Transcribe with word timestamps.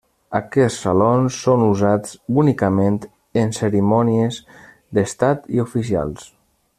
Aquests 0.37 0.79
salons 0.85 1.35
són 1.47 1.65
usats 1.65 2.15
únicament 2.45 2.97
en 3.45 3.53
cerimònies 3.61 4.41
d'estat 4.99 5.49
i 5.59 5.63
oficials. 5.69 6.27